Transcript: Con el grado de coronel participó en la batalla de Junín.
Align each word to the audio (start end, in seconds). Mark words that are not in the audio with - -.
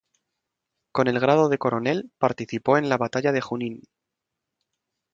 Con 0.91 1.07
el 1.09 1.19
grado 1.19 1.47
de 1.47 1.59
coronel 1.59 2.09
participó 2.17 2.79
en 2.79 2.89
la 2.89 2.97
batalla 2.97 3.31
de 3.31 3.39
Junín. 3.39 3.83